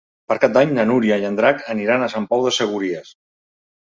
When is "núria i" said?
0.91-1.27